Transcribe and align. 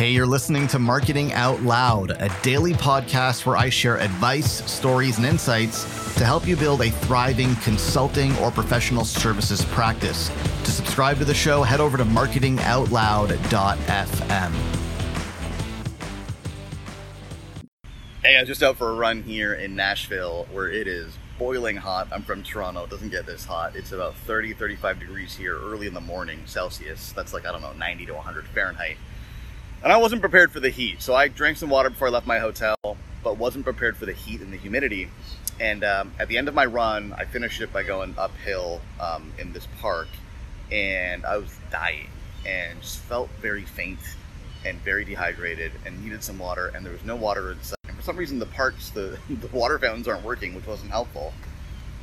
Hey, 0.00 0.12
you're 0.12 0.24
listening 0.24 0.66
to 0.68 0.78
Marketing 0.78 1.34
Out 1.34 1.60
Loud, 1.60 2.12
a 2.12 2.34
daily 2.42 2.72
podcast 2.72 3.44
where 3.44 3.58
I 3.58 3.68
share 3.68 4.00
advice, 4.00 4.64
stories, 4.64 5.18
and 5.18 5.26
insights 5.26 5.84
to 6.14 6.24
help 6.24 6.46
you 6.46 6.56
build 6.56 6.80
a 6.80 6.90
thriving 6.90 7.54
consulting 7.56 8.34
or 8.38 8.50
professional 8.50 9.04
services 9.04 9.62
practice. 9.66 10.30
To 10.64 10.70
subscribe 10.70 11.18
to 11.18 11.26
the 11.26 11.34
show, 11.34 11.62
head 11.62 11.80
over 11.80 11.98
to 11.98 12.06
marketingoutloud.fm. 12.06 14.52
Hey, 18.22 18.38
I 18.38 18.40
was 18.40 18.48
just 18.48 18.62
out 18.62 18.78
for 18.78 18.88
a 18.88 18.94
run 18.94 19.22
here 19.22 19.52
in 19.52 19.76
Nashville 19.76 20.46
where 20.50 20.70
it 20.70 20.88
is 20.88 21.12
boiling 21.38 21.76
hot. 21.76 22.08
I'm 22.10 22.22
from 22.22 22.42
Toronto. 22.42 22.84
It 22.84 22.90
doesn't 22.90 23.10
get 23.10 23.26
this 23.26 23.44
hot. 23.44 23.76
It's 23.76 23.92
about 23.92 24.14
30, 24.14 24.54
35 24.54 24.98
degrees 24.98 25.36
here 25.36 25.58
early 25.58 25.86
in 25.86 25.92
the 25.92 26.00
morning 26.00 26.40
Celsius. 26.46 27.12
That's 27.12 27.34
like, 27.34 27.44
I 27.44 27.52
don't 27.52 27.60
know, 27.60 27.74
90 27.74 28.06
to 28.06 28.14
100 28.14 28.46
Fahrenheit. 28.46 28.96
And 29.82 29.92
I 29.92 29.96
wasn't 29.96 30.20
prepared 30.20 30.52
for 30.52 30.60
the 30.60 30.68
heat. 30.68 31.00
So 31.00 31.14
I 31.14 31.28
drank 31.28 31.56
some 31.56 31.70
water 31.70 31.88
before 31.88 32.08
I 32.08 32.10
left 32.10 32.26
my 32.26 32.38
hotel, 32.38 32.76
but 33.24 33.38
wasn't 33.38 33.64
prepared 33.64 33.96
for 33.96 34.04
the 34.04 34.12
heat 34.12 34.42
and 34.42 34.52
the 34.52 34.58
humidity. 34.58 35.08
And 35.58 35.82
um, 35.84 36.12
at 36.18 36.28
the 36.28 36.36
end 36.36 36.48
of 36.48 36.54
my 36.54 36.66
run, 36.66 37.14
I 37.16 37.24
finished 37.24 37.60
it 37.62 37.72
by 37.72 37.82
going 37.82 38.14
uphill 38.18 38.82
um, 39.00 39.32
in 39.38 39.52
this 39.52 39.66
park, 39.80 40.08
and 40.70 41.24
I 41.24 41.38
was 41.38 41.54
dying 41.70 42.08
and 42.46 42.80
just 42.80 42.98
felt 43.00 43.30
very 43.40 43.62
faint 43.62 43.98
and 44.66 44.78
very 44.80 45.04
dehydrated 45.04 45.72
and 45.86 46.02
needed 46.02 46.22
some 46.22 46.38
water. 46.38 46.70
And 46.74 46.84
there 46.84 46.92
was 46.92 47.04
no 47.04 47.16
water 47.16 47.52
inside. 47.52 47.76
And 47.88 47.96
for 47.96 48.02
some 48.02 48.16
reason, 48.16 48.38
the 48.38 48.46
parks, 48.46 48.90
the, 48.90 49.18
the 49.30 49.48
water 49.48 49.78
fountains 49.78 50.08
aren't 50.08 50.24
working, 50.24 50.54
which 50.54 50.66
wasn't 50.66 50.90
helpful. 50.90 51.32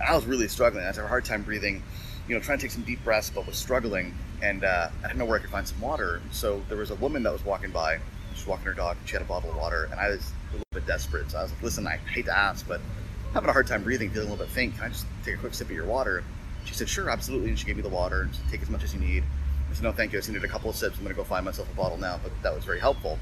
And 0.00 0.08
I 0.08 0.14
was 0.14 0.24
really 0.24 0.48
struggling. 0.48 0.84
I 0.84 0.86
had 0.86 0.98
a 0.98 1.06
hard 1.06 1.26
time 1.26 1.42
breathing, 1.42 1.82
you 2.28 2.34
know, 2.34 2.40
trying 2.40 2.58
to 2.58 2.62
take 2.62 2.70
some 2.70 2.82
deep 2.82 3.02
breaths, 3.02 3.30
but 3.30 3.46
was 3.46 3.56
struggling 3.56 4.14
and 4.42 4.64
uh, 4.64 4.88
I 5.02 5.06
didn't 5.06 5.18
know 5.18 5.24
where 5.24 5.38
I 5.38 5.40
could 5.40 5.50
find 5.50 5.66
some 5.66 5.80
water. 5.80 6.20
So 6.30 6.62
there 6.68 6.78
was 6.78 6.90
a 6.90 6.94
woman 6.96 7.22
that 7.24 7.32
was 7.32 7.44
walking 7.44 7.70
by. 7.70 7.96
She 8.34 8.40
was 8.40 8.46
walking 8.46 8.66
her 8.66 8.74
dog. 8.74 8.96
She 9.04 9.12
had 9.12 9.22
a 9.22 9.24
bottle 9.24 9.50
of 9.50 9.56
water, 9.56 9.88
and 9.90 9.98
I 9.98 10.10
was 10.10 10.32
a 10.50 10.52
little 10.52 10.66
bit 10.72 10.86
desperate. 10.86 11.30
So 11.30 11.38
I 11.38 11.42
was 11.42 11.52
like, 11.52 11.62
"Listen, 11.62 11.86
I 11.86 11.96
hate 11.96 12.26
to 12.26 12.36
ask, 12.36 12.66
but 12.68 12.80
I'm 13.28 13.34
having 13.34 13.50
a 13.50 13.52
hard 13.52 13.66
time 13.66 13.82
breathing, 13.82 14.10
feeling 14.10 14.28
a 14.28 14.30
little 14.30 14.46
bit 14.46 14.52
faint. 14.54 14.76
Can 14.76 14.84
I 14.84 14.88
just 14.88 15.06
take 15.24 15.34
a 15.34 15.38
quick 15.38 15.54
sip 15.54 15.68
of 15.68 15.74
your 15.74 15.86
water?" 15.86 16.22
She 16.64 16.74
said, 16.74 16.88
"Sure, 16.88 17.10
absolutely." 17.10 17.48
And 17.48 17.58
she 17.58 17.66
gave 17.66 17.76
me 17.76 17.82
the 17.82 17.88
water 17.88 18.22
and 18.22 18.38
take 18.50 18.62
as 18.62 18.70
much 18.70 18.84
as 18.84 18.94
you 18.94 19.00
need. 19.00 19.24
I 19.70 19.74
said, 19.74 19.82
"No, 19.82 19.92
thank 19.92 20.12
you. 20.12 20.18
I 20.18 20.20
just 20.20 20.28
needed 20.28 20.44
a 20.44 20.48
couple 20.48 20.70
of 20.70 20.76
sips. 20.76 20.96
I'm 20.98 21.04
going 21.04 21.14
to 21.14 21.20
go 21.20 21.24
find 21.24 21.44
myself 21.44 21.70
a 21.72 21.76
bottle 21.76 21.98
now." 21.98 22.20
But 22.22 22.32
that 22.42 22.54
was 22.54 22.64
very 22.64 22.80
helpful, 22.80 23.18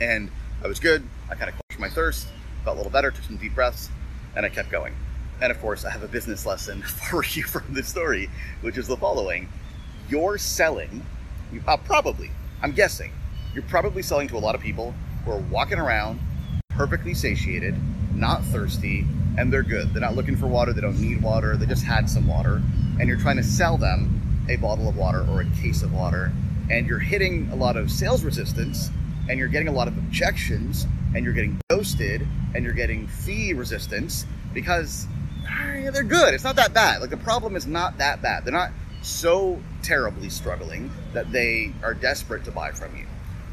and 0.00 0.30
I 0.62 0.68
was 0.68 0.80
good. 0.80 1.02
I 1.30 1.34
kind 1.34 1.48
of 1.48 1.54
quenched 1.54 1.80
my 1.80 1.88
thirst, 1.88 2.28
felt 2.64 2.76
a 2.76 2.78
little 2.78 2.92
better, 2.92 3.10
took 3.10 3.24
some 3.24 3.36
deep 3.36 3.54
breaths, 3.54 3.88
and 4.34 4.44
I 4.44 4.48
kept 4.50 4.70
going. 4.70 4.94
And 5.40 5.50
of 5.50 5.60
course, 5.60 5.84
I 5.84 5.90
have 5.90 6.02
a 6.02 6.08
business 6.08 6.46
lesson 6.46 6.82
for 7.10 7.24
you 7.24 7.44
from 7.44 7.64
this 7.70 7.88
story, 7.88 8.30
which 8.62 8.78
is 8.78 8.86
the 8.86 8.96
following 8.96 9.48
you're 10.08 10.38
selling, 10.38 11.04
uh, 11.66 11.76
probably, 11.78 12.30
I'm 12.62 12.70
guessing, 12.70 13.10
you're 13.52 13.64
probably 13.64 14.02
selling 14.02 14.28
to 14.28 14.36
a 14.36 14.38
lot 14.38 14.54
of 14.54 14.60
people 14.60 14.94
who 15.24 15.32
are 15.32 15.38
walking 15.50 15.78
around 15.78 16.20
perfectly 16.70 17.12
satiated, 17.12 17.74
not 18.14 18.44
thirsty, 18.44 19.04
and 19.36 19.52
they're 19.52 19.64
good. 19.64 19.92
They're 19.92 20.00
not 20.00 20.14
looking 20.14 20.36
for 20.36 20.46
water, 20.46 20.72
they 20.72 20.80
don't 20.80 21.00
need 21.00 21.22
water, 21.22 21.56
they 21.56 21.66
just 21.66 21.84
had 21.84 22.08
some 22.08 22.26
water, 22.26 22.62
and 23.00 23.08
you're 23.08 23.18
trying 23.18 23.36
to 23.36 23.42
sell 23.42 23.76
them 23.76 24.46
a 24.48 24.56
bottle 24.56 24.88
of 24.88 24.96
water 24.96 25.26
or 25.28 25.40
a 25.40 25.46
case 25.60 25.82
of 25.82 25.92
water, 25.92 26.32
and 26.70 26.86
you're 26.86 27.00
hitting 27.00 27.48
a 27.50 27.56
lot 27.56 27.76
of 27.76 27.90
sales 27.90 28.22
resistance, 28.22 28.90
and 29.28 29.38
you're 29.38 29.48
getting 29.48 29.68
a 29.68 29.72
lot 29.72 29.88
of 29.88 29.98
objections, 29.98 30.86
and 31.14 31.24
you're 31.24 31.34
getting 31.34 31.58
ghosted, 31.68 32.26
and 32.54 32.64
you're 32.64 32.74
getting 32.74 33.08
fee 33.08 33.52
resistance 33.54 34.24
because 34.54 35.08
they're 35.90 36.02
good. 36.02 36.34
It's 36.34 36.44
not 36.44 36.56
that 36.56 36.74
bad. 36.74 37.00
Like 37.00 37.10
the 37.10 37.16
problem 37.16 37.56
is 37.56 37.66
not 37.66 37.98
that 37.98 38.22
bad. 38.22 38.44
They're 38.44 38.52
not 38.52 38.70
so 39.02 39.60
terribly 39.82 40.28
struggling 40.28 40.90
that 41.12 41.30
they 41.32 41.72
are 41.82 41.94
desperate 41.94 42.44
to 42.44 42.50
buy 42.50 42.72
from 42.72 42.96
you. 42.96 43.06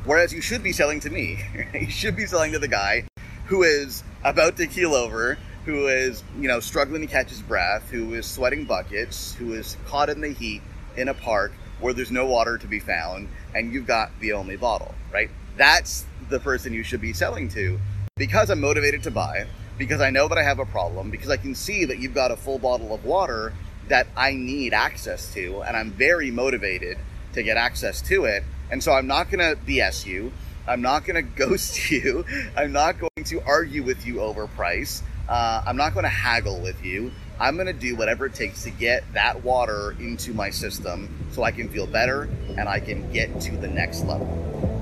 Whereas 0.06 0.34
you 0.34 0.42
should 0.42 0.64
be 0.64 0.74
selling 0.74 1.00
to 1.02 1.10
me. 1.10 1.40
you 1.74 1.90
should 1.90 2.16
be 2.16 2.26
selling 2.26 2.52
to 2.54 2.60
the 2.60 2.68
guy 2.68 3.06
who 3.46 3.64
is 3.64 4.04
about 4.24 4.58
to 4.58 4.68
keel 4.68 4.94
over, 4.94 5.38
who 5.66 5.88
is, 5.88 6.24
you 6.38 6.48
know, 6.48 6.60
struggling 6.60 7.02
to 7.02 7.08
catch 7.08 7.30
his 7.30 7.42
breath, 7.42 7.90
who 7.90 8.14
is 8.14 8.26
sweating 8.26 8.66
buckets, 8.66 9.34
who 9.36 9.54
is 9.54 9.78
caught 9.86 10.10
in 10.10 10.22
the 10.22 10.34
heat 10.34 10.62
in 10.98 11.08
a 11.08 11.14
park 11.14 11.54
where 11.80 11.94
there's 11.94 12.12
no 12.12 12.26
water 12.26 12.58
to 12.58 12.68
be 12.68 12.80
found 12.80 13.28
and 13.54 13.74
you've 13.74 13.88
got 13.88 14.12
the 14.20 14.34
only 14.34 14.56
bottle, 14.56 14.94
right? 15.12 15.30
That's 15.58 16.06
the 16.30 16.40
person 16.40 16.74
you 16.74 16.84
should 16.84 17.02
be 17.02 17.14
selling 17.14 17.50
to 17.50 17.80
because 18.16 18.50
I'm 18.50 18.62
motivated 18.62 19.04
to 19.04 19.12
buy, 19.12 19.46
because 19.78 20.02
I 20.02 20.10
know 20.10 20.28
that 20.28 20.38
I 20.38 20.44
have 20.44 20.60
a 20.60 20.66
problem, 20.66 21.10
because 21.10 21.30
I 21.30 21.38
can 21.38 21.56
see 21.56 21.86
that 21.86 22.00
you've 22.00 22.14
got 22.14 22.32
a 22.32 22.36
full 22.36 22.60
bottle 22.60 22.94
of 22.94 23.06
water 23.06 23.54
that 23.90 24.08
I 24.16 24.34
need 24.34 24.74
access 24.74 25.34
to, 25.34 25.62
and 25.64 25.76
I'm 25.76 25.92
very 25.92 26.32
motivated 26.32 26.98
to 27.34 27.44
get 27.44 27.58
access 27.58 28.02
to 28.04 28.26
it. 28.26 28.44
And 28.72 28.84
so 28.84 28.94
I'm 28.94 29.08
not 29.08 29.30
to 29.40 29.60
BS 29.66 30.06
you. 30.06 30.32
I'm 30.68 30.82
not 30.82 31.06
to 31.16 31.22
ghost 31.48 31.92
you. 31.92 32.26
I'm 32.56 32.72
not 32.72 33.00
going 33.00 33.26
to 33.26 33.42
argue 33.42 33.84
with 33.84 34.06
you 34.06 34.22
over 34.22 34.48
price. 34.48 35.04
Uh, 35.28 35.64
I'm 35.66 35.78
not 35.78 35.94
to 36.04 36.10
haggle 36.10 36.62
with 36.62 36.84
you. 36.84 37.12
I'm 37.40 37.56
to 37.68 37.74
do 37.74 37.96
whatever 37.96 38.28
it 38.28 38.36
takes 38.36 38.64
to 38.64 38.70
get 38.70 39.04
that 39.14 39.44
water 39.44 39.96
into 40.00 40.34
my 40.34 40.50
system 40.50 41.28
so 41.32 41.44
I 41.44 41.52
can 41.52 41.68
feel 41.70 41.88
better 41.88 42.30
and 42.58 42.70
I 42.70 42.80
can 42.80 43.12
get 43.12 43.42
to 43.42 43.58
the 43.58 43.68
next 43.68 44.04
level. 44.06 44.73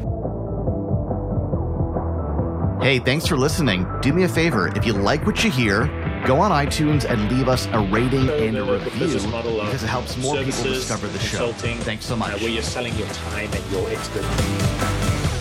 Hey, 2.81 2.97
thanks 2.97 3.27
for 3.27 3.37
listening. 3.37 3.85
Do 4.01 4.11
me 4.11 4.23
a 4.23 4.27
favor 4.27 4.75
if 4.75 4.87
you 4.87 4.93
like 4.93 5.27
what 5.27 5.43
you 5.43 5.51
hear, 5.51 5.85
go 6.25 6.39
on 6.39 6.49
iTunes 6.49 7.07
and 7.07 7.31
leave 7.31 7.47
us 7.47 7.67
a 7.73 7.79
rating 7.79 8.27
and 8.27 8.57
a 8.57 8.63
review 8.63 9.19
because 9.19 9.83
it 9.83 9.87
helps 9.87 10.17
more 10.17 10.35
people 10.37 10.63
discover 10.63 11.07
the 11.07 11.19
show. 11.19 11.51
Thanks 11.51 12.05
so 12.05 12.15
much. 12.15 12.33
Uh, 12.33 12.37
where 12.39 12.49
you're 12.49 12.63
selling 12.63 12.95
your 12.95 13.07
time 13.09 13.51
and 13.53 13.71
your 13.71 13.87
expertise. 13.91 15.41